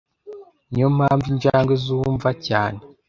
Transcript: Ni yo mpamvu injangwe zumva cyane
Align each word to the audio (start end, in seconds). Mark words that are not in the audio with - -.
Ni 0.71 0.79
yo 0.83 0.89
mpamvu 0.97 1.25
injangwe 1.33 1.73
zumva 1.85 2.29
cyane 2.47 2.79